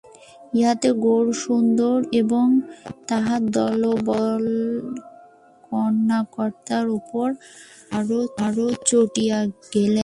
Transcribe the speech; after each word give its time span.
ইহাতে 0.53 0.89
গৌরসুন্দর 1.03 1.97
এবং 2.21 2.45
তাঁহার 3.07 3.41
দলবল 3.57 4.45
কন্যাকর্তার 5.63 6.87
উপর 6.99 7.27
আরো 7.97 8.67
চটিয়া 8.89 9.39
গেলেন। 9.73 9.99